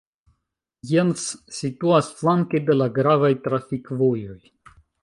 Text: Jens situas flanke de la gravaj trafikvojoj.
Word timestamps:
Jens 0.91 1.27
situas 1.59 2.11
flanke 2.23 2.65
de 2.71 2.79
la 2.81 2.89
gravaj 2.99 3.33
trafikvojoj. 3.47 4.39